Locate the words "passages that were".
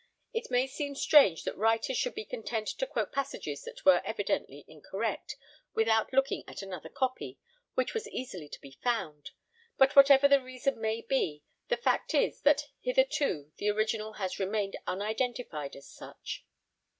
3.11-4.01